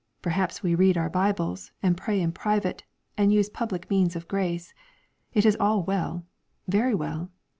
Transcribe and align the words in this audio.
Perhaps 0.23 0.63
we 0.63 0.73
read 0.73 0.97
our 0.97 1.11
Bibles, 1.11 1.69
and 1.83 1.95
pray 1.95 2.19
in 2.21 2.31
private, 2.31 2.83
and 3.19 3.31
use 3.31 3.51
public 3.51 3.87
means 3.91 4.15
of 4.15 4.27
grace. 4.27 4.73
It 5.35 5.45
is 5.45 5.55
all 5.59 5.83
well, 5.83 6.25
very 6.67 6.95
well. 6.95 7.29